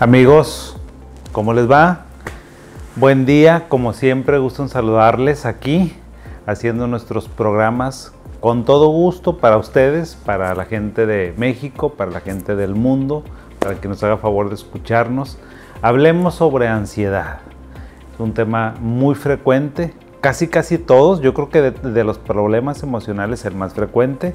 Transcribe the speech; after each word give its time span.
Amigos, 0.00 0.78
¿cómo 1.30 1.52
les 1.52 1.70
va? 1.70 2.06
Buen 2.96 3.26
día, 3.26 3.68
como 3.68 3.92
siempre, 3.92 4.38
gusto 4.38 4.62
en 4.62 4.70
saludarles 4.70 5.44
aquí, 5.44 5.92
haciendo 6.46 6.86
nuestros 6.86 7.28
programas 7.28 8.14
con 8.40 8.64
todo 8.64 8.88
gusto 8.88 9.36
para 9.36 9.58
ustedes, 9.58 10.16
para 10.24 10.54
la 10.54 10.64
gente 10.64 11.04
de 11.04 11.34
México, 11.36 11.90
para 11.90 12.10
la 12.10 12.20
gente 12.20 12.56
del 12.56 12.74
mundo, 12.74 13.24
para 13.58 13.74
que 13.74 13.88
nos 13.88 14.02
haga 14.02 14.16
favor 14.16 14.48
de 14.48 14.54
escucharnos. 14.54 15.36
Hablemos 15.82 16.36
sobre 16.36 16.66
ansiedad. 16.66 17.40
Es 18.14 18.20
un 18.20 18.32
tema 18.32 18.76
muy 18.80 19.14
frecuente, 19.14 19.92
casi 20.22 20.48
casi 20.48 20.78
todos, 20.78 21.20
yo 21.20 21.34
creo 21.34 21.50
que 21.50 21.60
de, 21.60 21.72
de 21.72 22.04
los 22.04 22.16
problemas 22.16 22.82
emocionales 22.82 23.44
el 23.44 23.54
más 23.54 23.74
frecuente 23.74 24.34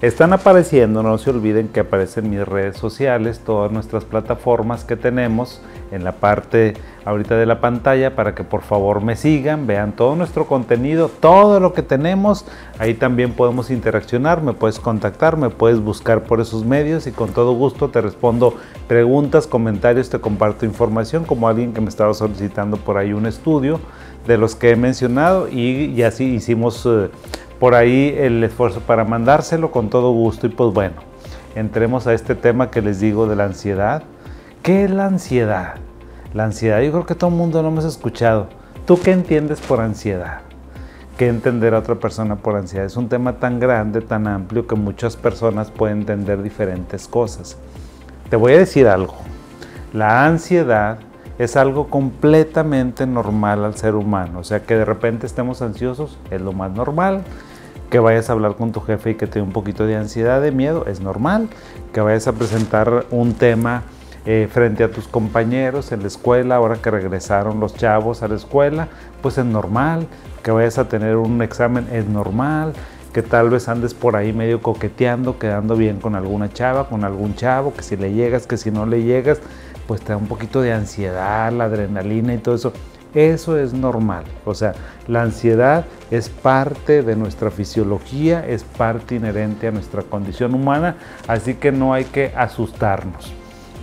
están 0.00 0.32
apareciendo, 0.32 1.02
no 1.02 1.18
se 1.18 1.28
olviden 1.28 1.68
que 1.68 1.80
aparecen 1.80 2.30
mis 2.30 2.46
redes 2.46 2.78
sociales, 2.78 3.40
todas 3.44 3.70
nuestras 3.70 4.04
plataformas 4.06 4.84
que 4.84 4.96
tenemos 4.96 5.60
en 5.90 6.04
la 6.04 6.12
parte 6.12 6.72
ahorita 7.04 7.36
de 7.36 7.44
la 7.44 7.60
pantalla 7.60 8.16
para 8.16 8.34
que 8.34 8.42
por 8.42 8.62
favor 8.62 9.02
me 9.02 9.14
sigan, 9.14 9.66
vean 9.66 9.92
todo 9.92 10.16
nuestro 10.16 10.46
contenido, 10.46 11.10
todo 11.10 11.60
lo 11.60 11.74
que 11.74 11.82
tenemos. 11.82 12.46
Ahí 12.78 12.94
también 12.94 13.32
podemos 13.34 13.70
interaccionar, 13.70 14.42
me 14.42 14.54
puedes 14.54 14.80
contactar, 14.80 15.36
me 15.36 15.50
puedes 15.50 15.80
buscar 15.80 16.22
por 16.22 16.40
esos 16.40 16.64
medios 16.64 17.06
y 17.06 17.12
con 17.12 17.30
todo 17.34 17.52
gusto 17.52 17.90
te 17.90 18.00
respondo 18.00 18.54
preguntas, 18.88 19.46
comentarios, 19.46 20.08
te 20.08 20.18
comparto 20.18 20.64
información 20.64 21.24
como 21.24 21.46
alguien 21.46 21.74
que 21.74 21.82
me 21.82 21.90
estaba 21.90 22.14
solicitando 22.14 22.78
por 22.78 22.96
ahí 22.96 23.12
un 23.12 23.26
estudio 23.26 23.80
de 24.26 24.38
los 24.38 24.54
que 24.54 24.70
he 24.70 24.76
mencionado 24.76 25.46
y, 25.46 25.92
y 25.94 26.02
así 26.04 26.24
hicimos... 26.24 26.86
Eh, 26.86 27.10
por 27.60 27.74
ahí 27.74 28.16
el 28.18 28.42
esfuerzo 28.42 28.80
para 28.80 29.04
mandárselo 29.04 29.70
con 29.70 29.90
todo 29.90 30.10
gusto. 30.12 30.46
Y 30.46 30.50
pues 30.50 30.72
bueno, 30.72 30.96
entremos 31.54 32.06
a 32.06 32.14
este 32.14 32.34
tema 32.34 32.70
que 32.70 32.80
les 32.80 32.98
digo 32.98 33.28
de 33.28 33.36
la 33.36 33.44
ansiedad. 33.44 34.02
¿Qué 34.62 34.84
es 34.84 34.90
la 34.90 35.06
ansiedad? 35.06 35.74
La 36.32 36.44
ansiedad, 36.44 36.80
yo 36.80 36.90
creo 36.90 37.06
que 37.06 37.14
todo 37.14 37.30
el 37.30 37.36
mundo 37.36 37.62
lo 37.62 37.68
hemos 37.68 37.84
escuchado. 37.84 38.48
¿Tú 38.86 38.98
qué 38.98 39.12
entiendes 39.12 39.60
por 39.60 39.80
ansiedad? 39.80 40.40
¿Qué 41.18 41.28
entender 41.28 41.74
a 41.74 41.80
otra 41.80 41.96
persona 41.96 42.36
por 42.36 42.56
ansiedad? 42.56 42.86
Es 42.86 42.96
un 42.96 43.10
tema 43.10 43.34
tan 43.34 43.60
grande, 43.60 44.00
tan 44.00 44.26
amplio, 44.26 44.66
que 44.66 44.74
muchas 44.74 45.16
personas 45.16 45.70
pueden 45.70 45.98
entender 45.98 46.42
diferentes 46.42 47.06
cosas. 47.06 47.58
Te 48.30 48.36
voy 48.36 48.54
a 48.54 48.58
decir 48.58 48.88
algo. 48.88 49.16
La 49.92 50.24
ansiedad 50.24 50.98
es 51.38 51.56
algo 51.56 51.88
completamente 51.88 53.06
normal 53.06 53.64
al 53.64 53.74
ser 53.76 53.96
humano. 53.96 54.38
O 54.38 54.44
sea, 54.44 54.60
que 54.60 54.76
de 54.76 54.84
repente 54.86 55.26
estemos 55.26 55.60
ansiosos 55.60 56.18
es 56.30 56.40
lo 56.40 56.52
más 56.52 56.70
normal 56.70 57.22
que 57.90 57.98
vayas 57.98 58.30
a 58.30 58.32
hablar 58.32 58.54
con 58.54 58.72
tu 58.72 58.80
jefe 58.80 59.10
y 59.10 59.14
que 59.16 59.26
te 59.26 59.40
dé 59.40 59.42
un 59.42 59.52
poquito 59.52 59.84
de 59.84 59.96
ansiedad, 59.96 60.40
de 60.40 60.52
miedo, 60.52 60.86
es 60.86 61.00
normal. 61.00 61.48
Que 61.92 62.00
vayas 62.00 62.28
a 62.28 62.32
presentar 62.32 63.06
un 63.10 63.34
tema 63.34 63.82
eh, 64.26 64.48
frente 64.50 64.84
a 64.84 64.90
tus 64.90 65.08
compañeros 65.08 65.90
en 65.90 66.02
la 66.02 66.06
escuela, 66.06 66.56
ahora 66.56 66.76
que 66.76 66.90
regresaron 66.90 67.58
los 67.58 67.74
chavos 67.74 68.22
a 68.22 68.28
la 68.28 68.36
escuela, 68.36 68.88
pues 69.20 69.38
es 69.38 69.44
normal. 69.44 70.06
Que 70.44 70.52
vayas 70.52 70.78
a 70.78 70.88
tener 70.88 71.16
un 71.16 71.42
examen, 71.42 71.88
es 71.92 72.06
normal. 72.06 72.74
Que 73.12 73.22
tal 73.22 73.50
vez 73.50 73.68
andes 73.68 73.92
por 73.92 74.14
ahí 74.14 74.32
medio 74.32 74.62
coqueteando, 74.62 75.40
quedando 75.40 75.74
bien 75.74 75.98
con 75.98 76.14
alguna 76.14 76.48
chava, 76.48 76.88
con 76.88 77.02
algún 77.02 77.34
chavo, 77.34 77.74
que 77.74 77.82
si 77.82 77.96
le 77.96 78.12
llegas, 78.12 78.46
que 78.46 78.56
si 78.56 78.70
no 78.70 78.86
le 78.86 79.02
llegas, 79.02 79.40
pues 79.88 80.00
te 80.00 80.12
da 80.12 80.16
un 80.16 80.28
poquito 80.28 80.62
de 80.62 80.72
ansiedad, 80.72 81.50
la 81.50 81.64
adrenalina 81.64 82.34
y 82.34 82.38
todo 82.38 82.54
eso. 82.54 82.72
Eso 83.14 83.58
es 83.58 83.72
normal. 83.72 84.24
O 84.44 84.54
sea, 84.54 84.74
la 85.08 85.22
ansiedad 85.22 85.84
es 86.10 86.28
parte 86.28 87.02
de 87.02 87.16
nuestra 87.16 87.50
fisiología, 87.50 88.46
es 88.46 88.62
parte 88.62 89.16
inherente 89.16 89.66
a 89.66 89.72
nuestra 89.72 90.02
condición 90.02 90.54
humana, 90.54 90.96
así 91.26 91.54
que 91.54 91.72
no 91.72 91.92
hay 91.92 92.04
que 92.04 92.32
asustarnos. 92.36 93.32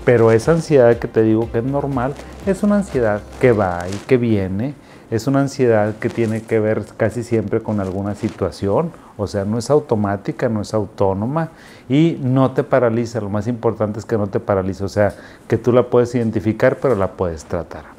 Pero 0.05 0.31
esa 0.31 0.53
ansiedad 0.53 0.97
que 0.97 1.09
te 1.09 1.23
digo 1.23 1.51
que 1.51 1.57
es 1.57 1.65
normal, 1.65 2.13
es 2.45 2.63
una 2.63 2.77
ansiedad 2.77 3.21
que 3.41 3.51
va 3.51 3.85
y 3.91 3.97
que 4.07 4.15
viene, 4.15 4.75
es 5.11 5.27
una 5.27 5.41
ansiedad 5.41 5.95
que 5.95 6.07
tiene 6.07 6.41
que 6.41 6.61
ver 6.61 6.85
casi 6.95 7.23
siempre 7.23 7.61
con 7.61 7.81
alguna 7.81 8.15
situación, 8.15 8.91
o 9.17 9.27
sea, 9.27 9.43
no 9.43 9.57
es 9.57 9.69
automática, 9.69 10.47
no 10.47 10.61
es 10.61 10.73
autónoma 10.73 11.49
y 11.89 12.17
no 12.21 12.51
te 12.51 12.63
paraliza. 12.63 13.19
Lo 13.19 13.29
más 13.29 13.47
importante 13.47 13.99
es 13.99 14.05
que 14.05 14.17
no 14.17 14.27
te 14.27 14.39
paraliza, 14.39 14.85
o 14.85 14.89
sea, 14.89 15.13
que 15.49 15.57
tú 15.57 15.73
la 15.73 15.83
puedes 15.89 16.15
identificar, 16.15 16.77
pero 16.77 16.95
la 16.95 17.11
puedes 17.11 17.43
tratar 17.43 17.96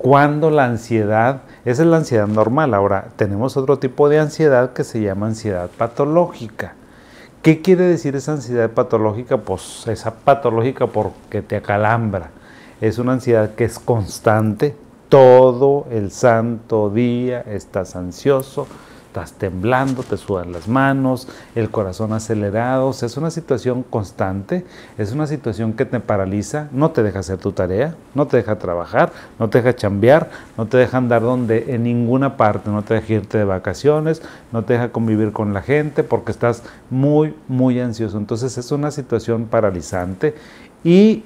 cuando 0.00 0.50
la 0.50 0.64
ansiedad, 0.64 1.42
esa 1.66 1.82
es 1.82 1.88
la 1.88 1.98
ansiedad 1.98 2.26
normal. 2.26 2.72
Ahora, 2.72 3.08
tenemos 3.16 3.58
otro 3.58 3.78
tipo 3.78 4.08
de 4.08 4.18
ansiedad 4.18 4.72
que 4.72 4.82
se 4.82 5.02
llama 5.02 5.26
ansiedad 5.26 5.68
patológica. 5.76 6.72
¿Qué 7.42 7.60
quiere 7.60 7.84
decir 7.84 8.16
esa 8.16 8.32
ansiedad 8.32 8.70
patológica? 8.70 9.36
Pues 9.36 9.86
esa 9.88 10.14
patológica 10.14 10.86
porque 10.86 11.42
te 11.42 11.56
acalambra. 11.56 12.30
Es 12.80 12.96
una 12.96 13.12
ansiedad 13.12 13.54
que 13.54 13.64
es 13.64 13.78
constante, 13.78 14.74
todo 15.10 15.84
el 15.90 16.12
santo 16.12 16.88
día 16.88 17.42
estás 17.42 17.94
ansioso, 17.94 18.66
estás 19.10 19.32
temblando, 19.32 20.04
te 20.04 20.16
sudan 20.16 20.52
las 20.52 20.68
manos, 20.68 21.26
el 21.56 21.68
corazón 21.68 22.12
acelerado, 22.12 22.90
es 22.90 23.16
una 23.16 23.32
situación 23.32 23.82
constante, 23.82 24.64
es 24.98 25.10
una 25.10 25.26
situación 25.26 25.72
que 25.72 25.84
te 25.84 25.98
paraliza, 25.98 26.68
no 26.70 26.92
te 26.92 27.02
deja 27.02 27.18
hacer 27.18 27.38
tu 27.38 27.50
tarea, 27.50 27.96
no 28.14 28.28
te 28.28 28.36
deja 28.36 28.60
trabajar, 28.60 29.10
no 29.40 29.50
te 29.50 29.62
deja 29.62 29.74
chambear, 29.74 30.30
no 30.56 30.66
te 30.66 30.76
deja 30.76 30.98
andar 30.98 31.22
donde 31.22 31.74
en 31.74 31.82
ninguna 31.82 32.36
parte, 32.36 32.70
no 32.70 32.82
te 32.82 32.94
deja 32.94 33.14
irte 33.14 33.36
de 33.38 33.44
vacaciones, 33.44 34.22
no 34.52 34.64
te 34.64 34.74
deja 34.74 34.90
convivir 34.90 35.32
con 35.32 35.52
la 35.54 35.62
gente 35.62 36.04
porque 36.04 36.30
estás 36.30 36.62
muy, 36.88 37.34
muy 37.48 37.80
ansioso. 37.80 38.16
Entonces 38.16 38.56
es 38.58 38.70
una 38.70 38.92
situación 38.92 39.46
paralizante 39.46 40.36
y 40.84 41.24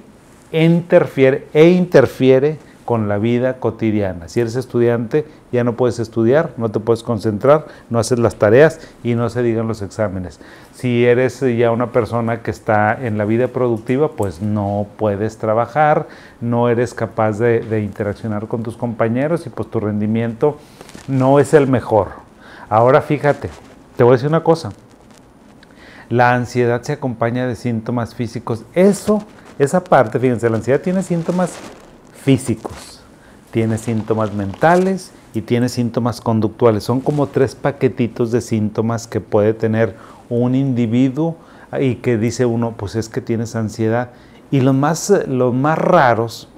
interfiere 0.51 1.47
e 1.53 1.69
interfiere 1.69 2.57
con 2.85 3.09
la 3.09 3.17
vida 3.17 3.55
cotidiana. 3.55 4.29
Si 4.29 4.39
eres 4.39 4.55
estudiante, 4.55 5.25
ya 5.51 5.63
no 5.63 5.73
puedes 5.73 5.99
estudiar, 5.99 6.51
no 6.57 6.69
te 6.69 6.79
puedes 6.79 7.01
concentrar, 7.01 7.65
no 7.89 7.97
haces 7.99 8.19
las 8.19 8.35
tareas 8.35 8.79
y 9.03 9.15
no 9.15 9.29
se 9.29 9.41
digan 9.41 9.67
los 9.67 9.81
exámenes. 9.81 10.39
Si 10.73 11.05
eres 11.05 11.41
ya 11.57 11.71
una 11.71 11.91
persona 11.91 12.43
que 12.43 12.51
está 12.51 12.93
en 12.93 13.17
la 13.17 13.25
vida 13.25 13.47
productiva, 13.47 14.11
pues 14.11 14.41
no 14.41 14.85
puedes 14.97 15.37
trabajar, 15.37 16.07
no 16.39 16.69
eres 16.69 16.93
capaz 16.93 17.39
de, 17.39 17.61
de 17.61 17.81
interaccionar 17.81 18.47
con 18.47 18.61
tus 18.61 18.77
compañeros 18.77 19.47
y 19.47 19.49
pues 19.49 19.69
tu 19.69 19.79
rendimiento 19.79 20.57
no 21.07 21.39
es 21.39 21.53
el 21.55 21.67
mejor. 21.67 22.09
Ahora 22.69 23.01
fíjate, 23.01 23.49
te 23.97 24.03
voy 24.03 24.13
a 24.13 24.15
decir 24.17 24.29
una 24.29 24.43
cosa. 24.43 24.69
La 26.09 26.35
ansiedad 26.35 26.83
se 26.83 26.93
acompaña 26.93 27.47
de 27.47 27.55
síntomas 27.55 28.13
físicos. 28.13 28.63
Eso, 28.75 29.23
esa 29.57 29.83
parte, 29.83 30.19
fíjense, 30.19 30.47
la 30.51 30.57
ansiedad 30.57 30.81
tiene 30.81 31.01
síntomas 31.01 31.57
físicos, 32.25 33.01
tiene 33.51 33.77
síntomas 33.77 34.33
mentales 34.33 35.11
y 35.35 35.41
tiene 35.41 35.69
síntomas 35.69 36.21
conductuales. 36.21 36.83
Son 36.83 36.99
como 36.99 37.27
tres 37.27 37.53
paquetitos 37.53 38.31
de 38.31 38.41
síntomas 38.41 39.05
que 39.05 39.21
puede 39.21 39.53
tener 39.53 39.95
un 40.27 40.55
individuo 40.55 41.37
y 41.79 41.95
que 41.95 42.17
dice 42.17 42.47
uno, 42.47 42.73
pues 42.75 42.95
es 42.95 43.09
que 43.09 43.21
tienes 43.21 43.55
ansiedad. 43.55 44.09
Y 44.49 44.61
los 44.61 44.73
más, 44.73 45.13
los 45.27 45.53
más 45.53 45.77
raros 45.77 46.49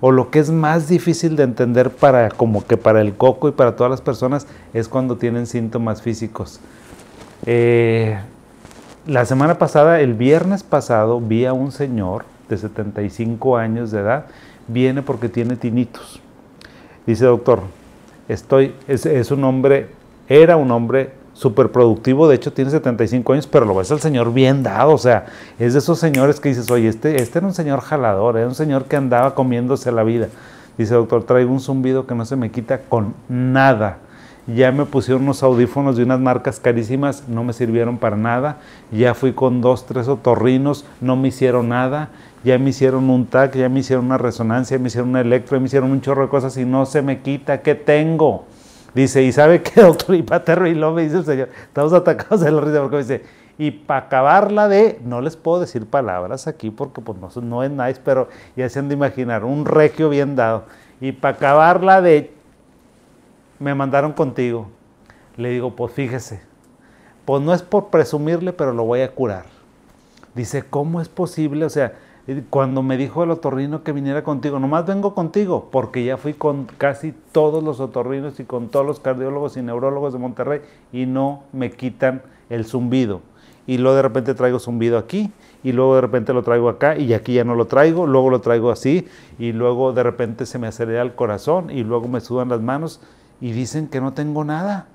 o 0.00 0.12
lo 0.12 0.30
que 0.30 0.38
es 0.38 0.50
más 0.50 0.86
difícil 0.86 1.34
de 1.34 1.42
entender 1.42 1.90
para 1.90 2.28
como 2.28 2.64
que 2.64 2.76
para 2.76 3.00
el 3.00 3.16
coco 3.16 3.48
y 3.48 3.52
para 3.52 3.74
todas 3.74 3.90
las 3.90 4.02
personas 4.02 4.46
es 4.74 4.88
cuando 4.88 5.16
tienen 5.16 5.48
síntomas 5.48 6.02
físicos. 6.02 6.60
Eh, 7.46 8.16
la 9.08 9.24
semana 9.26 9.58
pasada, 9.58 10.00
el 10.00 10.14
viernes 10.14 10.62
pasado, 10.62 11.20
vi 11.20 11.46
a 11.46 11.52
un 11.52 11.72
señor 11.72 12.35
de 12.48 12.56
75 12.56 13.56
años 13.56 13.90
de 13.90 14.00
edad 14.00 14.26
viene 14.68 15.02
porque 15.02 15.28
tiene 15.28 15.56
tinitos. 15.56 16.20
Dice, 17.06 17.24
doctor, 17.24 17.60
estoy, 18.28 18.74
es, 18.88 19.30
un 19.30 19.44
hombre, 19.44 19.88
era 20.28 20.56
un 20.56 20.70
hombre 20.70 21.12
súper 21.32 21.70
productivo, 21.70 22.28
de 22.28 22.36
hecho 22.36 22.52
tiene 22.52 22.70
75 22.70 23.32
años, 23.32 23.46
pero 23.46 23.66
lo 23.66 23.74
ves 23.74 23.92
al 23.92 24.00
señor 24.00 24.32
bien 24.32 24.62
dado, 24.62 24.92
o 24.92 24.98
sea, 24.98 25.26
es 25.58 25.74
de 25.74 25.78
esos 25.78 25.98
señores 25.98 26.40
que 26.40 26.48
dices, 26.48 26.70
oye, 26.70 26.88
este, 26.88 27.20
este 27.20 27.38
era 27.38 27.46
un 27.46 27.54
señor 27.54 27.80
jalador, 27.80 28.38
era 28.38 28.48
un 28.48 28.54
señor 28.54 28.86
que 28.86 28.96
andaba 28.96 29.34
comiéndose 29.34 29.92
la 29.92 30.02
vida. 30.02 30.28
Dice, 30.78 30.94
doctor, 30.94 31.24
traigo 31.24 31.52
un 31.52 31.60
zumbido 31.60 32.06
que 32.06 32.14
no 32.14 32.24
se 32.24 32.36
me 32.36 32.50
quita 32.50 32.80
con 32.80 33.14
nada. 33.28 33.98
Ya 34.46 34.70
me 34.70 34.84
pusieron 34.84 35.24
unos 35.24 35.42
audífonos 35.42 35.96
de 35.96 36.04
unas 36.04 36.20
marcas 36.20 36.60
carísimas, 36.60 37.28
no 37.28 37.42
me 37.42 37.52
sirvieron 37.52 37.98
para 37.98 38.16
nada. 38.16 38.58
Ya 38.92 39.14
fui 39.14 39.32
con 39.32 39.60
dos, 39.60 39.86
tres 39.86 40.06
otorrinos, 40.06 40.84
no 41.00 41.16
me 41.16 41.28
hicieron 41.28 41.68
nada 41.68 42.10
ya 42.46 42.60
me 42.60 42.70
hicieron 42.70 43.10
un 43.10 43.26
TAC, 43.26 43.56
ya 43.56 43.68
me 43.68 43.80
hicieron 43.80 44.06
una 44.06 44.18
resonancia, 44.18 44.78
me 44.78 44.86
hicieron 44.86 45.10
un 45.10 45.16
electro, 45.16 45.58
me 45.58 45.66
hicieron 45.66 45.90
un 45.90 46.00
chorro 46.00 46.22
de 46.22 46.28
cosas 46.28 46.56
y 46.56 46.64
no 46.64 46.86
se 46.86 47.02
me 47.02 47.18
quita, 47.18 47.60
¿qué 47.60 47.74
tengo? 47.74 48.44
Dice, 48.94 49.20
¿y 49.24 49.32
sabe 49.32 49.62
qué, 49.62 49.80
doctor? 49.82 50.14
Y 50.14 50.24
y 50.70 50.74
lo 50.74 50.92
me 50.92 51.02
dice 51.02 51.16
el 51.16 51.24
señor, 51.24 51.48
estamos 51.64 51.92
atacados 51.92 52.42
de 52.42 52.52
la 52.52 52.60
risa 52.60 52.80
porque 52.82 52.96
me 52.96 53.02
dice, 53.02 53.22
y 53.58 53.72
para 53.72 54.06
acabarla 54.06 54.68
de, 54.68 55.00
no 55.04 55.20
les 55.22 55.36
puedo 55.36 55.58
decir 55.58 55.86
palabras 55.86 56.46
aquí 56.46 56.70
porque 56.70 57.00
pues 57.00 57.18
no, 57.18 57.42
no 57.42 57.64
es 57.64 57.70
nice, 57.72 58.00
pero 58.04 58.28
ya 58.54 58.68
se 58.68 58.78
han 58.78 58.88
de 58.88 58.94
imaginar, 58.94 59.44
un 59.44 59.64
regio 59.64 60.08
bien 60.08 60.36
dado. 60.36 60.66
Y 61.00 61.10
para 61.10 61.34
acabarla 61.36 62.00
de, 62.00 62.32
me 63.58 63.74
mandaron 63.74 64.12
contigo. 64.12 64.68
Le 65.36 65.50
digo, 65.50 65.74
pues 65.76 65.92
fíjese, 65.92 66.40
pues 67.24 67.42
no 67.42 67.52
es 67.52 67.62
por 67.62 67.88
presumirle, 67.88 68.52
pero 68.52 68.72
lo 68.72 68.84
voy 68.84 69.00
a 69.00 69.14
curar. 69.14 69.44
Dice, 70.34 70.64
¿cómo 70.68 71.00
es 71.00 71.08
posible? 71.08 71.64
O 71.64 71.70
sea, 71.70 71.94
cuando 72.50 72.82
me 72.82 72.96
dijo 72.96 73.22
el 73.22 73.30
otorrino 73.30 73.82
que 73.82 73.92
viniera 73.92 74.24
contigo, 74.24 74.58
nomás 74.58 74.84
vengo 74.86 75.14
contigo, 75.14 75.68
porque 75.70 76.04
ya 76.04 76.16
fui 76.16 76.34
con 76.34 76.64
casi 76.78 77.14
todos 77.32 77.62
los 77.62 77.80
otorrinos 77.80 78.40
y 78.40 78.44
con 78.44 78.68
todos 78.68 78.84
los 78.84 79.00
cardiólogos 79.00 79.56
y 79.56 79.62
neurólogos 79.62 80.12
de 80.12 80.18
Monterrey 80.18 80.60
y 80.92 81.06
no 81.06 81.44
me 81.52 81.70
quitan 81.70 82.22
el 82.50 82.64
zumbido. 82.64 83.20
Y 83.66 83.78
luego 83.78 83.96
de 83.96 84.02
repente 84.02 84.34
traigo 84.34 84.58
zumbido 84.58 84.98
aquí 84.98 85.32
y 85.64 85.72
luego 85.72 85.96
de 85.96 86.00
repente 86.00 86.32
lo 86.32 86.42
traigo 86.42 86.68
acá 86.68 86.96
y 86.96 87.12
aquí 87.14 87.34
ya 87.34 87.44
no 87.44 87.54
lo 87.54 87.66
traigo, 87.66 88.06
luego 88.06 88.30
lo 88.30 88.40
traigo 88.40 88.70
así 88.70 89.08
y 89.38 89.52
luego 89.52 89.92
de 89.92 90.02
repente 90.02 90.46
se 90.46 90.58
me 90.58 90.68
acelera 90.68 91.02
el 91.02 91.14
corazón 91.14 91.70
y 91.70 91.82
luego 91.82 92.06
me 92.06 92.20
sudan 92.20 92.48
las 92.48 92.60
manos 92.60 93.00
y 93.40 93.52
dicen 93.52 93.88
que 93.88 94.00
no 94.00 94.12
tengo 94.12 94.44
nada, 94.44 94.86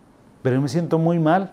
pero 0.42 0.56
yo 0.56 0.62
me 0.62 0.70
siento 0.70 0.98
muy 0.98 1.20
mal. 1.20 1.52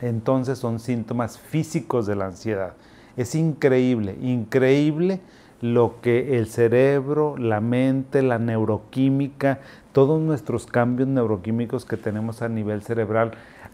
Entonces 0.00 0.58
son 0.58 0.78
síntomas 0.78 1.38
físicos 1.38 2.06
de 2.06 2.16
la 2.16 2.26
ansiedad. 2.26 2.74
Es 3.16 3.34
increíble, 3.34 4.16
increíble 4.20 5.20
lo 5.60 6.00
que 6.00 6.38
el 6.38 6.46
cerebro, 6.46 7.36
la 7.36 7.60
mente, 7.60 8.22
la 8.22 8.38
neuroquímica, 8.38 9.58
todos 9.98 10.20
nuestros 10.20 10.64
cambios 10.64 11.08
neuroquímicos 11.08 11.84
que 11.84 11.96
tenemos 11.96 12.40
a 12.40 12.48
nivel 12.48 12.82
cerebral 12.82 13.32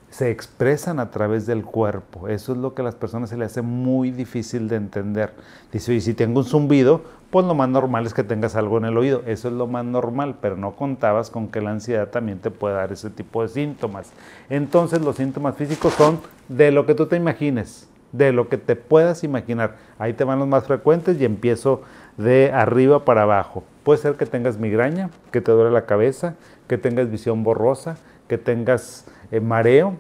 se 0.08 0.30
expresan 0.30 0.98
a 0.98 1.10
través 1.10 1.44
del 1.44 1.66
cuerpo. 1.66 2.28
Eso 2.28 2.52
es 2.52 2.58
lo 2.58 2.72
que 2.72 2.80
a 2.80 2.84
las 2.86 2.94
personas 2.94 3.28
se 3.28 3.36
les 3.36 3.50
hace 3.50 3.60
muy 3.60 4.10
difícil 4.10 4.66
de 4.66 4.76
entender. 4.76 5.34
Dice, 5.70 5.92
y 5.92 6.00
si 6.00 6.14
tengo 6.14 6.40
un 6.40 6.46
zumbido, 6.46 7.02
pues 7.30 7.44
lo 7.44 7.54
más 7.54 7.68
normal 7.68 8.06
es 8.06 8.14
que 8.14 8.24
tengas 8.24 8.56
algo 8.56 8.78
en 8.78 8.86
el 8.86 8.96
oído. 8.96 9.22
Eso 9.26 9.48
es 9.48 9.54
lo 9.54 9.66
más 9.66 9.84
normal, 9.84 10.36
pero 10.40 10.56
no 10.56 10.76
contabas 10.76 11.28
con 11.28 11.48
que 11.48 11.60
la 11.60 11.72
ansiedad 11.72 12.08
también 12.08 12.38
te 12.38 12.50
puede 12.50 12.74
dar 12.74 12.90
ese 12.90 13.10
tipo 13.10 13.42
de 13.42 13.48
síntomas. 13.48 14.10
Entonces 14.48 15.02
los 15.02 15.16
síntomas 15.16 15.56
físicos 15.56 15.92
son 15.92 16.20
de 16.48 16.70
lo 16.70 16.86
que 16.86 16.94
tú 16.94 17.04
te 17.04 17.16
imagines, 17.16 17.86
de 18.12 18.32
lo 18.32 18.48
que 18.48 18.56
te 18.56 18.76
puedas 18.76 19.24
imaginar. 19.24 19.76
Ahí 19.98 20.14
te 20.14 20.24
van 20.24 20.38
los 20.38 20.48
más 20.48 20.64
frecuentes 20.64 21.20
y 21.20 21.26
empiezo 21.26 21.82
de 22.16 22.50
arriba 22.50 23.04
para 23.04 23.24
abajo. 23.24 23.62
Puede 23.84 24.00
ser 24.00 24.14
que 24.14 24.26
tengas 24.26 24.58
migraña, 24.58 25.10
que 25.30 25.40
te 25.40 25.52
duele 25.52 25.70
la 25.70 25.86
cabeza, 25.86 26.34
que 26.66 26.78
tengas 26.78 27.10
visión 27.10 27.44
borrosa, 27.44 27.98
que 28.28 28.38
tengas 28.38 29.04
eh, 29.30 29.40
mareo, 29.40 29.96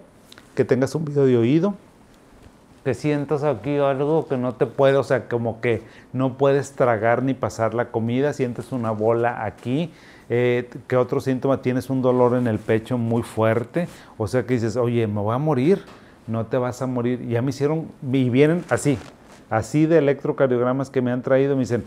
que 0.54 0.64
tengas 0.64 0.98
video 1.04 1.26
de 1.26 1.36
oído, 1.36 1.74
que 2.82 2.94
sientas 2.94 3.44
aquí 3.44 3.76
algo 3.76 4.26
que 4.26 4.36
no 4.36 4.54
te 4.54 4.66
puede, 4.66 4.96
o 4.96 5.04
sea, 5.04 5.28
como 5.28 5.60
que 5.60 5.82
no 6.12 6.38
puedes 6.38 6.72
tragar 6.72 7.22
ni 7.22 7.34
pasar 7.34 7.74
la 7.74 7.90
comida, 7.90 8.32
sientes 8.32 8.72
una 8.72 8.90
bola 8.90 9.44
aquí, 9.44 9.92
eh, 10.30 10.70
que 10.86 10.96
otro 10.96 11.20
síntoma, 11.20 11.60
tienes 11.60 11.90
un 11.90 12.02
dolor 12.02 12.34
en 12.34 12.46
el 12.46 12.58
pecho 12.58 12.96
muy 12.96 13.22
fuerte, 13.22 13.88
o 14.16 14.26
sea 14.26 14.44
que 14.44 14.54
dices, 14.54 14.76
oye, 14.76 15.06
me 15.06 15.20
voy 15.20 15.34
a 15.34 15.38
morir, 15.38 15.82
no 16.26 16.46
te 16.46 16.56
vas 16.56 16.80
a 16.82 16.86
morir. 16.86 17.26
Ya 17.28 17.42
me 17.42 17.50
hicieron, 17.50 17.88
y 18.10 18.30
vienen 18.30 18.64
así, 18.70 18.98
así 19.50 19.86
de 19.86 19.98
electrocardiogramas 19.98 20.90
que 20.90 21.02
me 21.02 21.10
han 21.10 21.22
traído, 21.22 21.54
me 21.54 21.60
dicen, 21.60 21.84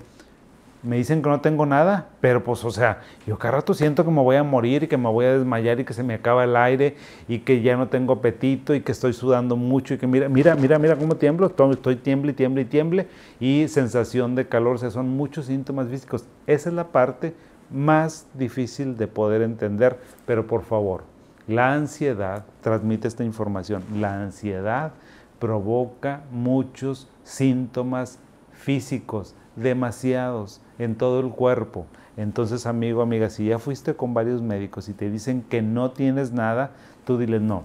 me 0.84 0.98
dicen 0.98 1.22
que 1.22 1.30
no 1.30 1.42
tengo 1.42 1.66
nada, 1.66 2.10
pero 2.22 2.44
pues, 2.44 2.64
o 2.64 2.72
sea, 2.72 3.02
yo 3.26 3.38
cada 3.38 3.56
rato 3.56 3.74
siento 3.74 4.06
que 4.06 4.12
me 4.12 4.22
voy 4.22 4.36
a 4.36 4.44
morir 4.44 4.84
y 4.84 4.88
que 4.88 4.98
me 4.98 5.10
voy 5.10 5.26
a 5.26 5.38
desmayar 5.38 5.80
y 5.80 5.86
que 5.86 5.94
se 5.94 6.04
me 6.04 6.14
acaba 6.14 6.44
el 6.44 6.56
aire 6.56 6.96
y 7.28 7.40
que 7.40 7.62
ya 7.62 7.76
no 7.76 7.88
tengo 7.88 8.14
apetito 8.14 8.76
y 8.76 8.82
que 8.82 8.92
estoy 8.92 9.14
sudando 9.14 9.56
mucho 9.56 9.96
y 9.96 9.98
que 9.98 10.08
mira, 10.08 10.30
mira, 10.30 10.56
mira, 10.56 10.78
mira 10.78 10.96
cómo 10.96 11.16
tiemblo, 11.16 11.48
estoy 11.72 11.96
tiemble 11.96 12.32
y 12.32 12.36
tiemble 12.36 12.62
y 12.62 12.66
tiemble 12.66 13.08
y 13.40 13.68
sensación 13.68 14.36
de 14.36 14.48
calor, 14.48 14.76
o 14.76 14.78
sea, 14.78 14.92
son 14.92 15.10
muchos 15.10 15.48
síntomas 15.48 15.88
físicos. 15.90 16.26
Esa 16.46 16.70
es 16.70 16.76
la 16.76 16.88
parte 16.88 17.34
más 17.70 18.28
difícil 18.34 18.98
de 18.98 19.08
poder 19.08 19.42
entender, 19.42 19.98
pero 20.26 20.48
por 20.48 20.64
favor, 20.64 21.04
la 21.48 21.74
ansiedad 21.74 22.46
transmite 22.62 23.08
esta 23.08 23.24
información. 23.24 23.84
La 23.96 24.22
ansiedad 24.22 24.92
provoca 25.40 26.22
muchos 26.32 27.08
síntomas 27.24 28.20
físicos, 28.52 29.36
demasiados 29.58 30.62
en 30.80 30.96
todo 30.96 31.20
el 31.20 31.30
cuerpo. 31.30 31.86
Entonces, 32.16 32.66
amigo, 32.66 33.02
amiga, 33.02 33.30
si 33.30 33.48
ya 33.48 33.60
fuiste 33.60 33.96
con 33.96 34.14
varios 34.14 34.42
médicos 34.42 34.90
y 34.90 34.94
te 34.94 35.10
dicen 35.10 35.44
que 35.44 35.62
no 35.62 35.92
tienes 35.92 36.32
nada, 36.32 36.72
tú 37.06 37.18
diles 37.18 37.42
no. 37.42 37.64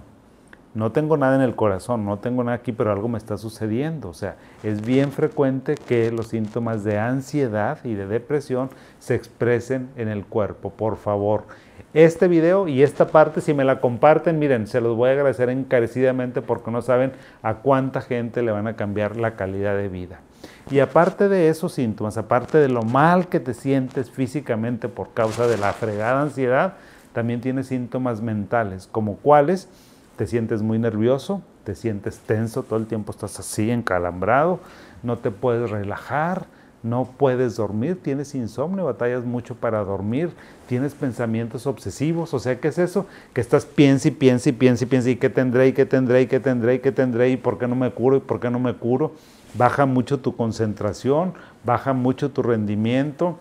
No 0.75 0.91
tengo 0.91 1.17
nada 1.17 1.35
en 1.35 1.41
el 1.41 1.55
corazón, 1.55 2.03
no 2.03 2.17
tengo 2.17 2.43
nada 2.43 2.57
aquí, 2.57 2.71
pero 2.71 2.91
algo 2.91 3.07
me 3.07 3.19
está 3.19 3.37
sucediendo. 3.37 4.09
O 4.09 4.13
sea, 4.13 4.37
es 4.63 4.83
bien 4.83 5.11
frecuente 5.11 5.75
que 5.75 6.11
los 6.11 6.27
síntomas 6.27 6.83
de 6.83 6.97
ansiedad 6.97 7.77
y 7.83 7.93
de 7.93 8.07
depresión 8.07 8.69
se 8.97 9.13
expresen 9.13 9.89
en 9.97 10.07
el 10.07 10.25
cuerpo. 10.25 10.71
Por 10.71 10.97
favor, 10.97 11.43
este 11.93 12.27
video 12.27 12.67
y 12.67 12.81
esta 12.81 13.07
parte, 13.07 13.39
si 13.39 13.53
me 13.53 13.63
la 13.63 13.79
comparten, 13.81 14.39
miren, 14.39 14.65
se 14.65 14.81
los 14.81 14.97
voy 14.97 15.09
a 15.09 15.13
agradecer 15.13 15.49
encarecidamente 15.49 16.41
porque 16.41 16.71
no 16.71 16.81
saben 16.81 17.11
a 17.43 17.55
cuánta 17.55 18.01
gente 18.01 18.41
le 18.41 18.51
van 18.51 18.65
a 18.65 18.75
cambiar 18.75 19.17
la 19.17 19.35
calidad 19.35 19.77
de 19.77 19.89
vida. 19.89 20.21
Y 20.71 20.79
aparte 20.79 21.27
de 21.29 21.49
esos 21.49 21.73
síntomas, 21.73 22.17
aparte 22.17 22.57
de 22.57 22.69
lo 22.69 22.83
mal 22.83 23.27
que 23.27 23.39
te 23.39 23.53
sientes 23.53 24.09
físicamente 24.09 24.87
por 24.87 25.13
causa 25.13 25.45
de 25.45 25.57
la 25.57 25.73
fregada 25.73 26.21
ansiedad, 26.21 26.75
también 27.11 27.41
tienes 27.41 27.67
síntomas 27.67 28.21
mentales, 28.21 28.87
como 28.91 29.17
cuáles 29.17 29.67
te 30.17 30.25
sientes 30.25 30.61
muy 30.61 30.79
nervioso, 30.79 31.41
te 31.63 31.75
sientes 31.75 32.19
tenso, 32.19 32.63
todo 32.63 32.79
el 32.79 32.87
tiempo 32.87 33.11
estás 33.11 33.39
así, 33.39 33.71
encalambrado, 33.71 34.59
no 35.03 35.17
te 35.17 35.31
puedes 35.31 35.69
relajar, 35.69 36.45
no 36.81 37.09
puedes 37.17 37.55
dormir, 37.55 38.01
tienes 38.01 38.35
insomnio, 38.35 38.85
batallas 38.85 39.23
mucho 39.23 39.55
para 39.55 39.83
dormir, 39.83 40.31
tienes 40.67 40.93
pensamientos 40.93 41.65
obsesivos, 41.65 42.33
o 42.33 42.39
sea, 42.39 42.59
¿qué 42.59 42.67
es 42.67 42.77
eso? 42.77 43.05
Que 43.33 43.41
estás 43.41 43.65
piensa 43.65 44.09
y 44.09 44.11
piensa 44.11 44.49
y 44.49 44.51
piensa 44.51 44.83
y 44.83 44.87
piensa 44.87 45.09
y 45.09 45.15
qué 45.15 45.29
tendré 45.29 45.67
y 45.67 45.73
qué 45.73 45.85
tendré 45.85 46.21
y 46.21 46.27
qué 46.27 46.39
tendré 46.39 46.75
y 46.75 46.79
qué 46.79 46.91
tendré 46.91 47.29
y 47.29 47.37
por 47.37 47.57
qué 47.57 47.67
no 47.67 47.75
me 47.75 47.91
curo 47.91 48.17
y 48.17 48.19
por 48.19 48.39
qué 48.39 48.49
no 48.49 48.59
me 48.59 48.73
curo. 48.73 49.13
Baja 49.53 49.85
mucho 49.85 50.19
tu 50.19 50.35
concentración, 50.35 51.33
baja 51.63 51.93
mucho 51.93 52.31
tu 52.31 52.41
rendimiento, 52.41 53.37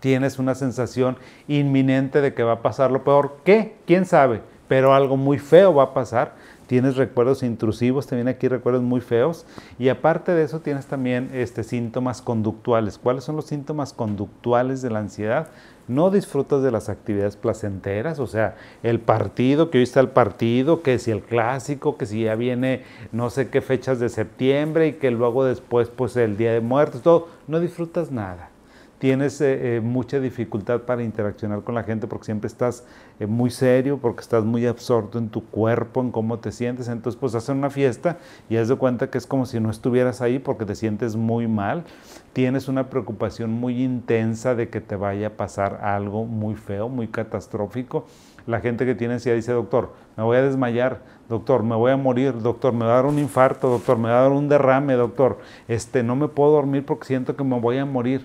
tienes 0.00 0.38
una 0.38 0.54
sensación 0.54 1.16
inminente 1.48 2.20
de 2.20 2.34
que 2.34 2.42
va 2.42 2.52
a 2.52 2.62
pasar 2.62 2.90
lo 2.90 3.04
peor. 3.04 3.38
¿Qué? 3.44 3.76
¿Quién 3.86 4.06
sabe? 4.06 4.42
Pero 4.68 4.94
algo 4.94 5.16
muy 5.16 5.38
feo 5.38 5.74
va 5.74 5.84
a 5.84 5.94
pasar 5.94 6.34
tienes 6.66 6.96
recuerdos 6.96 7.42
intrusivos, 7.42 8.06
también 8.06 8.28
aquí 8.28 8.48
recuerdos 8.48 8.82
muy 8.82 9.00
feos 9.00 9.46
y 9.78 9.88
aparte 9.88 10.32
de 10.32 10.42
eso 10.42 10.60
tienes 10.60 10.86
también 10.86 11.30
este, 11.32 11.62
síntomas 11.62 12.22
conductuales. 12.22 12.98
¿Cuáles 12.98 13.24
son 13.24 13.36
los 13.36 13.46
síntomas 13.46 13.92
conductuales 13.92 14.82
de 14.82 14.90
la 14.90 15.00
ansiedad? 15.00 15.48
No 15.88 16.10
disfrutas 16.10 16.62
de 16.62 16.70
las 16.70 16.88
actividades 16.88 17.36
placenteras, 17.36 18.18
o 18.18 18.26
sea, 18.26 18.56
el 18.82 18.98
partido, 19.00 19.70
que 19.70 19.78
hoy 19.78 19.84
está 19.84 20.00
el 20.00 20.08
partido, 20.08 20.82
que 20.82 20.98
si 20.98 21.10
el 21.10 21.22
clásico, 21.22 21.96
que 21.96 22.06
si 22.06 22.24
ya 22.24 22.34
viene 22.34 22.82
no 23.12 23.30
sé 23.30 23.48
qué 23.48 23.60
fechas 23.60 24.00
de 24.00 24.08
septiembre 24.08 24.88
y 24.88 24.92
que 24.94 25.10
luego 25.10 25.44
después 25.44 25.88
pues 25.88 26.16
el 26.16 26.36
Día 26.36 26.52
de 26.52 26.60
Muertos, 26.60 27.02
todo, 27.02 27.28
no 27.46 27.60
disfrutas 27.60 28.10
nada 28.10 28.50
tienes 28.98 29.40
eh, 29.40 29.76
eh, 29.76 29.80
mucha 29.80 30.20
dificultad 30.20 30.82
para 30.82 31.02
interaccionar 31.02 31.62
con 31.62 31.74
la 31.74 31.82
gente 31.82 32.06
porque 32.06 32.26
siempre 32.26 32.48
estás 32.48 32.84
eh, 33.20 33.26
muy 33.26 33.50
serio, 33.50 33.98
porque 33.98 34.20
estás 34.20 34.44
muy 34.44 34.66
absorto 34.66 35.18
en 35.18 35.28
tu 35.28 35.44
cuerpo, 35.44 36.00
en 36.00 36.10
cómo 36.10 36.38
te 36.38 36.52
sientes. 36.52 36.88
Entonces, 36.88 37.18
pues 37.18 37.34
hacen 37.34 37.58
una 37.58 37.70
fiesta 37.70 38.18
y 38.48 38.56
has 38.56 38.68
de 38.68 38.76
cuenta 38.76 39.10
que 39.10 39.18
es 39.18 39.26
como 39.26 39.46
si 39.46 39.60
no 39.60 39.70
estuvieras 39.70 40.20
ahí 40.20 40.38
porque 40.38 40.64
te 40.64 40.74
sientes 40.74 41.16
muy 41.16 41.46
mal. 41.46 41.84
Tienes 42.32 42.68
una 42.68 42.90
preocupación 42.90 43.50
muy 43.50 43.82
intensa 43.82 44.54
de 44.54 44.68
que 44.68 44.80
te 44.80 44.96
vaya 44.96 45.28
a 45.28 45.30
pasar 45.30 45.80
algo 45.82 46.24
muy 46.24 46.54
feo, 46.54 46.88
muy 46.88 47.08
catastrófico. 47.08 48.06
La 48.46 48.60
gente 48.60 48.86
que 48.86 48.94
tiene 48.94 49.14
ansiedad 49.14 49.36
dice, 49.36 49.52
doctor, 49.52 49.92
me 50.16 50.22
voy 50.22 50.36
a 50.36 50.42
desmayar, 50.42 51.00
doctor, 51.28 51.64
me 51.64 51.74
voy 51.74 51.90
a 51.90 51.96
morir, 51.96 52.38
doctor, 52.38 52.72
me 52.72 52.84
va 52.84 52.92
a 52.92 52.96
dar 52.96 53.06
un 53.06 53.18
infarto, 53.18 53.68
doctor, 53.68 53.98
me 53.98 54.08
va 54.08 54.20
a 54.20 54.22
dar 54.22 54.30
un 54.32 54.48
derrame, 54.48 54.94
doctor, 54.94 55.38
este, 55.66 56.04
no 56.04 56.14
me 56.14 56.28
puedo 56.28 56.52
dormir 56.52 56.86
porque 56.86 57.06
siento 57.06 57.34
que 57.34 57.42
me 57.42 57.58
voy 57.58 57.78
a 57.78 57.84
morir 57.84 58.24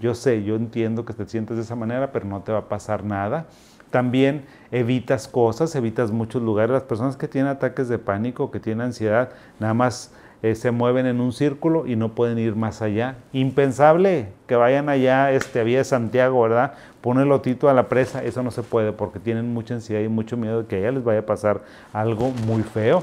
yo 0.00 0.14
sé, 0.14 0.42
yo 0.44 0.56
entiendo 0.56 1.04
que 1.04 1.12
te 1.12 1.26
sientes 1.26 1.56
de 1.56 1.62
esa 1.62 1.76
manera, 1.76 2.12
pero 2.12 2.26
no 2.26 2.42
te 2.42 2.52
va 2.52 2.58
a 2.58 2.68
pasar 2.68 3.04
nada. 3.04 3.46
También 3.90 4.44
evitas 4.70 5.28
cosas, 5.28 5.74
evitas 5.74 6.10
muchos 6.10 6.42
lugares. 6.42 6.72
Las 6.72 6.82
personas 6.82 7.16
que 7.16 7.28
tienen 7.28 7.50
ataques 7.50 7.88
de 7.88 7.98
pánico, 7.98 8.50
que 8.50 8.60
tienen 8.60 8.86
ansiedad, 8.86 9.30
nada 9.60 9.74
más 9.74 10.12
eh, 10.42 10.54
se 10.54 10.70
mueven 10.70 11.06
en 11.06 11.20
un 11.20 11.32
círculo 11.32 11.86
y 11.86 11.96
no 11.96 12.14
pueden 12.14 12.38
ir 12.38 12.56
más 12.56 12.82
allá. 12.82 13.16
Impensable 13.32 14.28
que 14.46 14.54
vayan 14.54 14.88
allá, 14.88 15.32
este, 15.32 15.64
vía 15.64 15.78
de 15.78 15.84
Santiago, 15.84 16.42
¿verdad? 16.42 16.74
Pone 17.00 17.22
el 17.22 17.28
lotito 17.28 17.68
a 17.68 17.74
la 17.74 17.88
presa, 17.88 18.22
eso 18.22 18.42
no 18.42 18.50
se 18.50 18.62
puede 18.62 18.92
porque 18.92 19.18
tienen 19.18 19.54
mucha 19.54 19.74
ansiedad 19.74 20.02
y 20.02 20.08
mucho 20.08 20.36
miedo 20.36 20.62
de 20.62 20.68
que 20.68 20.76
allá 20.76 20.92
les 20.92 21.04
vaya 21.04 21.20
a 21.20 21.26
pasar 21.26 21.62
algo 21.92 22.30
muy 22.46 22.62
feo. 22.62 23.02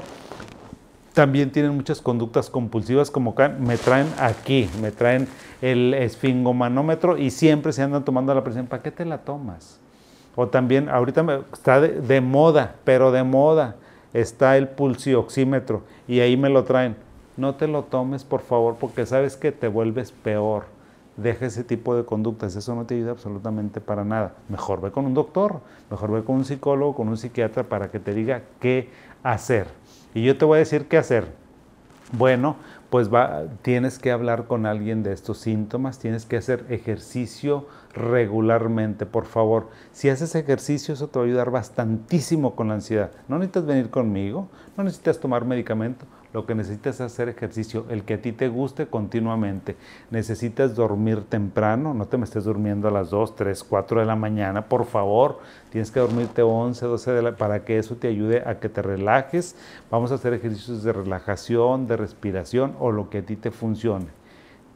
También 1.14 1.52
tienen 1.52 1.76
muchas 1.76 2.00
conductas 2.00 2.50
compulsivas 2.50 3.08
como 3.08 3.36
me 3.60 3.78
traen 3.78 4.08
aquí, 4.18 4.68
me 4.82 4.90
traen 4.90 5.28
el 5.62 5.94
esfingomanómetro 5.94 7.16
y 7.16 7.30
siempre 7.30 7.72
se 7.72 7.82
andan 7.82 8.04
tomando 8.04 8.34
la 8.34 8.42
presión. 8.42 8.66
¿Para 8.66 8.82
qué 8.82 8.90
te 8.90 9.04
la 9.04 9.18
tomas? 9.18 9.78
O 10.34 10.48
también, 10.48 10.88
ahorita 10.88 11.44
está 11.52 11.80
de, 11.80 12.20
moda, 12.20 12.74
pero 12.82 13.12
de 13.12 13.22
moda, 13.22 13.76
está 14.12 14.56
el 14.56 14.66
pulsioxímetro 14.66 15.82
y 16.08 16.18
ahí 16.18 16.36
me 16.36 16.48
lo 16.48 16.64
traen. 16.64 16.96
No 17.36 17.54
te 17.54 17.68
lo 17.68 17.84
tomes, 17.84 18.24
por 18.24 18.40
favor, 18.40 18.74
porque 18.80 19.06
sabes 19.06 19.36
que 19.36 19.52
te 19.52 19.68
vuelves 19.68 20.10
peor. 20.10 20.64
Deja 21.16 21.46
ese 21.46 21.62
tipo 21.62 21.94
de 21.94 22.04
conductas, 22.04 22.56
eso 22.56 22.74
no 22.74 22.86
te 22.86 22.96
ayuda 22.96 23.12
absolutamente 23.12 23.80
para 23.80 24.04
nada. 24.04 24.34
Mejor 24.48 24.80
ve 24.80 24.90
con 24.90 25.06
un 25.06 25.14
doctor, 25.14 25.60
mejor 25.92 26.10
ve 26.10 26.24
con 26.24 26.34
un 26.34 26.44
psicólogo, 26.44 26.96
con 26.96 27.06
un 27.06 27.16
psiquiatra 27.16 27.62
para 27.62 27.92
que 27.92 28.00
te 28.00 28.12
diga 28.12 28.42
qué 28.58 28.90
hacer. 29.22 29.68
Y 30.14 30.22
yo 30.24 30.38
te 30.38 30.44
voy 30.44 30.56
a 30.56 30.58
decir 30.60 30.86
qué 30.86 30.96
hacer. 30.96 31.26
Bueno, 32.12 32.56
pues 32.90 33.12
va, 33.12 33.44
tienes 33.62 33.98
que 33.98 34.12
hablar 34.12 34.44
con 34.44 34.66
alguien 34.66 35.02
de 35.02 35.12
estos 35.12 35.38
síntomas, 35.38 35.98
tienes 35.98 36.26
que 36.26 36.36
hacer 36.36 36.64
ejercicio 36.68 37.66
regularmente, 37.92 39.04
por 39.04 39.26
favor. 39.26 39.68
Si 39.90 40.08
haces 40.08 40.36
ejercicio, 40.36 40.94
eso 40.94 41.08
te 41.08 41.18
va 41.18 41.24
a 41.24 41.28
ayudar 41.28 41.50
bastantísimo 41.50 42.54
con 42.54 42.68
la 42.68 42.74
ansiedad. 42.74 43.10
No 43.26 43.38
necesitas 43.38 43.66
venir 43.66 43.90
conmigo, 43.90 44.48
no 44.76 44.84
necesitas 44.84 45.18
tomar 45.18 45.44
medicamento, 45.44 46.06
lo 46.34 46.46
que 46.46 46.56
necesitas 46.56 46.96
es 46.96 47.00
hacer 47.00 47.28
ejercicio, 47.28 47.86
el 47.90 48.02
que 48.02 48.14
a 48.14 48.20
ti 48.20 48.32
te 48.32 48.48
guste 48.48 48.88
continuamente. 48.88 49.76
Necesitas 50.10 50.74
dormir 50.74 51.22
temprano, 51.28 51.94
no 51.94 52.06
te 52.06 52.18
me 52.18 52.24
estés 52.24 52.42
durmiendo 52.42 52.88
a 52.88 52.90
las 52.90 53.10
2, 53.10 53.36
3, 53.36 53.62
4 53.62 54.00
de 54.00 54.06
la 54.06 54.16
mañana, 54.16 54.62
por 54.68 54.84
favor. 54.84 55.38
Tienes 55.70 55.92
que 55.92 56.00
dormirte 56.00 56.42
11, 56.42 56.86
12 56.86 57.12
de 57.12 57.22
la 57.22 57.36
para 57.36 57.64
que 57.64 57.78
eso 57.78 57.94
te 57.94 58.08
ayude 58.08 58.42
a 58.44 58.58
que 58.58 58.68
te 58.68 58.82
relajes. 58.82 59.54
Vamos 59.92 60.10
a 60.10 60.16
hacer 60.16 60.34
ejercicios 60.34 60.82
de 60.82 60.92
relajación, 60.92 61.86
de 61.86 61.96
respiración 61.96 62.74
o 62.80 62.90
lo 62.90 63.10
que 63.10 63.18
a 63.18 63.22
ti 63.22 63.36
te 63.36 63.52
funcione. 63.52 64.06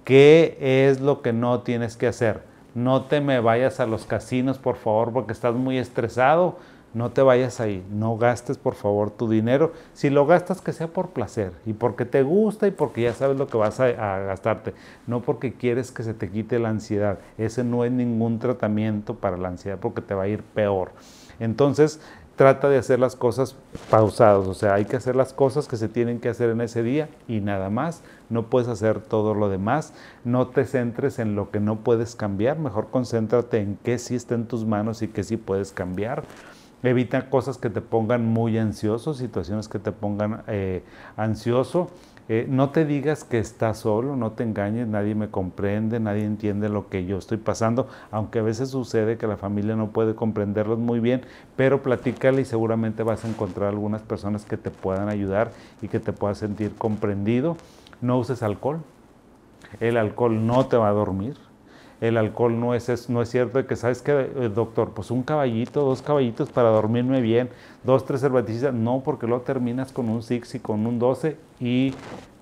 ¿Qué 0.04 0.56
es 0.60 1.00
lo 1.00 1.22
que 1.22 1.32
no 1.32 1.62
tienes 1.62 1.96
que 1.96 2.06
hacer? 2.06 2.40
No 2.76 3.06
te 3.06 3.20
me 3.20 3.40
vayas 3.40 3.80
a 3.80 3.86
los 3.86 4.06
casinos, 4.06 4.58
por 4.58 4.76
favor, 4.76 5.12
porque 5.12 5.32
estás 5.32 5.56
muy 5.56 5.76
estresado 5.76 6.56
no 6.94 7.10
te 7.10 7.22
vayas 7.22 7.60
ahí, 7.60 7.84
no 7.90 8.16
gastes 8.16 8.58
por 8.58 8.74
favor 8.74 9.10
tu 9.10 9.28
dinero. 9.28 9.72
Si 9.92 10.10
lo 10.10 10.26
gastas, 10.26 10.60
que 10.60 10.72
sea 10.72 10.88
por 10.88 11.10
placer 11.10 11.52
y 11.66 11.72
porque 11.72 12.04
te 12.04 12.22
gusta 12.22 12.66
y 12.66 12.70
porque 12.70 13.02
ya 13.02 13.14
sabes 13.14 13.36
lo 13.36 13.46
que 13.46 13.58
vas 13.58 13.78
a, 13.80 13.92
gastarte, 14.18 14.74
no 15.06 15.20
porque 15.20 15.52
quieres 15.52 15.92
que 15.92 16.02
se 16.02 16.14
te 16.14 16.30
quite 16.30 16.58
la 16.58 16.70
ansiedad. 16.70 17.18
Ese 17.36 17.64
no 17.64 17.84
es 17.84 17.92
ningún 17.92 18.38
tratamiento 18.38 19.14
para 19.14 19.36
la 19.36 19.48
ansiedad 19.48 19.78
porque 19.80 20.00
te 20.00 20.14
va 20.14 20.24
a 20.24 20.28
ir 20.28 20.42
peor. 20.42 20.90
Entonces, 21.40 22.00
trata 22.38 22.68
de 22.68 22.78
hacer 22.78 23.00
las 23.00 23.16
cosas 23.16 23.56
pausadas, 23.90 24.46
o 24.46 24.54
sea, 24.54 24.74
hay 24.74 24.84
que 24.84 24.96
hacer 24.96 25.16
las 25.16 25.32
cosas 25.32 25.66
que 25.66 25.76
se 25.76 25.88
tienen 25.88 26.20
que 26.20 26.28
hacer 26.28 26.50
en 26.50 26.60
ese 26.60 26.84
día 26.84 27.08
y 27.26 27.40
nada 27.40 27.68
más, 27.68 28.02
no 28.30 28.44
puedes 28.44 28.68
hacer 28.68 29.00
todo 29.00 29.34
lo 29.34 29.48
demás, 29.48 29.92
no 30.24 30.46
te 30.46 30.64
centres 30.64 31.18
en 31.18 31.34
lo 31.34 31.50
que 31.50 31.58
no 31.58 31.80
puedes 31.80 32.14
cambiar, 32.14 32.58
mejor 32.60 32.90
concéntrate 32.90 33.58
en 33.58 33.76
qué 33.82 33.98
sí 33.98 34.14
está 34.14 34.36
en 34.36 34.46
tus 34.46 34.64
manos 34.64 35.02
y 35.02 35.08
qué 35.08 35.24
sí 35.24 35.36
puedes 35.36 35.72
cambiar. 35.72 36.22
Evita 36.82 37.28
cosas 37.28 37.58
que 37.58 37.70
te 37.70 37.80
pongan 37.80 38.24
muy 38.24 38.56
ansioso, 38.56 39.12
situaciones 39.12 39.68
que 39.68 39.80
te 39.80 39.90
pongan 39.90 40.42
eh, 40.46 40.84
ansioso. 41.16 41.90
Eh, 42.28 42.46
no 42.48 42.70
te 42.70 42.84
digas 42.84 43.24
que 43.24 43.38
estás 43.38 43.78
solo, 43.78 44.14
no 44.14 44.32
te 44.32 44.44
engañes, 44.44 44.86
nadie 44.86 45.14
me 45.14 45.28
comprende, 45.28 45.98
nadie 45.98 46.24
entiende 46.24 46.68
lo 46.68 46.88
que 46.88 47.06
yo 47.06 47.16
estoy 47.16 47.38
pasando, 47.38 47.88
aunque 48.10 48.40
a 48.40 48.42
veces 48.42 48.68
sucede 48.68 49.16
que 49.16 49.26
la 49.26 49.38
familia 49.38 49.76
no 49.76 49.88
puede 49.88 50.14
comprenderlos 50.14 50.78
muy 50.78 51.00
bien, 51.00 51.22
pero 51.56 51.82
platícale 51.82 52.42
y 52.42 52.44
seguramente 52.44 53.02
vas 53.02 53.24
a 53.24 53.28
encontrar 53.28 53.70
algunas 53.70 54.02
personas 54.02 54.44
que 54.44 54.58
te 54.58 54.70
puedan 54.70 55.08
ayudar 55.08 55.52
y 55.80 55.88
que 55.88 56.00
te 56.00 56.12
puedas 56.12 56.36
sentir 56.36 56.74
comprendido. 56.76 57.56
No 58.02 58.18
uses 58.18 58.42
alcohol, 58.42 58.80
el 59.80 59.96
alcohol 59.96 60.46
no 60.46 60.66
te 60.66 60.76
va 60.76 60.90
a 60.90 60.92
dormir, 60.92 61.36
el 62.00 62.16
alcohol 62.16 62.58
no 62.58 62.74
es, 62.74 63.08
no 63.08 63.22
es 63.22 63.28
cierto 63.28 63.66
que, 63.66 63.76
¿sabes 63.76 64.02
qué, 64.02 64.12
eh, 64.12 64.50
doctor? 64.54 64.90
Pues 64.94 65.10
un 65.10 65.22
caballito, 65.22 65.84
dos 65.84 66.02
caballitos 66.02 66.50
para 66.50 66.68
dormirme 66.68 67.20
bien, 67.20 67.50
dos, 67.84 68.04
tres 68.04 68.20
cervecitas, 68.20 68.72
no, 68.72 69.02
porque 69.04 69.26
luego 69.26 69.42
terminas 69.42 69.92
con 69.92 70.08
un 70.08 70.22
six 70.22 70.54
y 70.54 70.60
con 70.60 70.86
un 70.86 70.98
12 70.98 71.36
y 71.60 71.94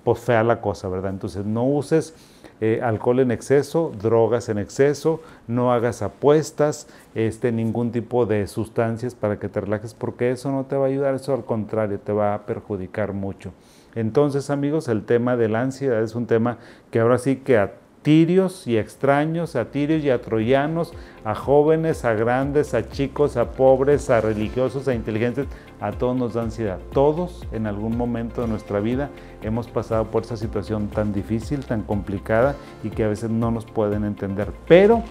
pues 0.03 0.19
fea 0.19 0.43
la 0.43 0.61
cosa, 0.61 0.87
¿verdad? 0.87 1.11
Entonces 1.11 1.45
no 1.45 1.65
uses 1.65 2.13
eh, 2.61 2.79
alcohol 2.81 3.19
en 3.19 3.31
exceso, 3.31 3.91
drogas 4.01 4.49
en 4.49 4.57
exceso, 4.57 5.21
no 5.47 5.73
hagas 5.73 6.01
apuestas, 6.01 6.87
este, 7.13 7.51
ningún 7.51 7.91
tipo 7.91 8.25
de 8.25 8.47
sustancias 8.47 9.15
para 9.15 9.37
que 9.37 9.49
te 9.49 9.61
relajes, 9.61 9.93
porque 9.93 10.31
eso 10.31 10.51
no 10.51 10.65
te 10.65 10.75
va 10.75 10.85
a 10.85 10.87
ayudar, 10.87 11.13
eso 11.13 11.33
al 11.33 11.45
contrario, 11.45 11.99
te 11.99 12.13
va 12.13 12.33
a 12.33 12.45
perjudicar 12.45 13.13
mucho. 13.13 13.51
Entonces, 13.95 14.49
amigos, 14.49 14.87
el 14.87 15.05
tema 15.05 15.35
de 15.35 15.49
la 15.49 15.61
ansiedad 15.61 16.01
es 16.01 16.15
un 16.15 16.25
tema 16.25 16.57
que 16.89 16.99
ahora 16.99 17.17
sí 17.17 17.37
que 17.37 17.57
a 17.57 17.73
tirios 18.07 18.65
y 18.67 18.77
extraños, 18.77 19.57
a 19.57 19.65
tirios 19.65 20.01
y 20.01 20.09
a 20.09 20.21
troyanos, 20.21 20.93
a 21.25 21.35
jóvenes, 21.35 22.05
a 22.05 22.13
grandes, 22.13 22.73
a 22.73 22.87
chicos, 22.87 23.35
a 23.35 23.51
pobres, 23.51 24.09
a 24.09 24.21
religiosos, 24.21 24.87
a 24.87 24.93
inteligentes, 24.93 25.45
a 25.81 25.91
todos 25.91 26.15
nos 26.15 26.33
da 26.33 26.43
ansiedad. 26.43 26.79
Todos 26.93 27.45
en 27.51 27.67
algún 27.67 27.97
momento 27.97 28.43
de 28.43 28.47
nuestra 28.47 28.79
vida 28.79 29.09
hemos 29.43 29.67
pasado 29.67 30.05
por 30.09 30.23
esa 30.23 30.37
situación 30.37 30.87
tan 30.87 31.11
difícil, 31.11 31.65
tan 31.65 31.81
complicada 31.81 32.55
y 32.81 32.91
que 32.91 33.03
a 33.03 33.09
veces 33.09 33.29
no 33.29 33.51
nos 33.51 33.65
pueden 33.65 34.05
entender. 34.05 34.53
Pero 34.69 35.03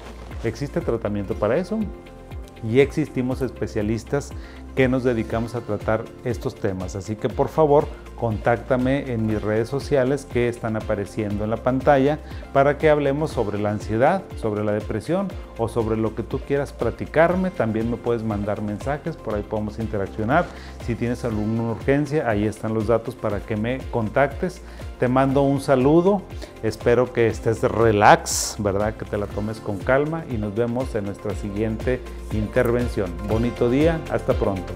existe 0.42 0.80
tratamiento 0.80 1.34
para 1.34 1.58
eso 1.58 1.78
y 2.64 2.80
existimos 2.80 3.42
especialistas 3.42 4.32
que 4.74 4.88
nos 4.88 5.04
dedicamos 5.04 5.54
a 5.54 5.60
tratar 5.60 6.06
estos 6.24 6.54
temas. 6.54 6.96
Así 6.96 7.14
que 7.14 7.28
por 7.28 7.48
favor, 7.48 7.86
contáctame 8.16 9.12
en 9.12 9.26
mis 9.26 9.40
redes 9.40 9.68
sociales 9.68 10.26
que 10.30 10.48
están 10.48 10.76
apareciendo 10.76 11.44
en 11.44 11.50
la 11.50 11.58
pantalla 11.58 12.18
para 12.52 12.78
que 12.78 12.90
hablemos 12.90 13.30
sobre 13.30 13.58
la 13.58 13.70
ansiedad, 13.70 14.22
sobre 14.40 14.64
la 14.64 14.72
depresión 14.72 15.28
o 15.58 15.68
sobre 15.68 15.96
lo 15.96 16.14
que 16.14 16.22
tú 16.22 16.40
quieras 16.40 16.72
platicarme. 16.72 17.50
También 17.50 17.90
me 17.90 17.96
puedes 17.96 18.22
mandar 18.22 18.62
mensajes, 18.62 19.16
por 19.16 19.34
ahí 19.34 19.42
podemos 19.42 19.78
interaccionar. 19.78 20.46
Si 20.84 20.94
tienes 20.94 21.24
alguna 21.24 21.70
urgencia, 21.70 22.28
ahí 22.28 22.46
están 22.46 22.74
los 22.74 22.86
datos 22.86 23.14
para 23.14 23.40
que 23.40 23.56
me 23.56 23.78
contactes. 23.90 24.62
Te 24.98 25.08
mando 25.08 25.42
un 25.42 25.60
saludo, 25.60 26.22
espero 26.62 27.12
que 27.12 27.26
estés 27.26 27.62
relax, 27.62 28.56
¿verdad? 28.58 28.94
Que 28.94 29.04
te 29.04 29.18
la 29.18 29.26
tomes 29.26 29.60
con 29.60 29.78
calma 29.78 30.24
y 30.30 30.38
nos 30.38 30.54
vemos 30.54 30.94
en 30.94 31.04
nuestra 31.04 31.34
siguiente 31.34 32.00
intervención. 32.32 33.12
Bonito 33.28 33.68
día, 33.68 34.00
hasta 34.10 34.32
pronto. 34.32 34.72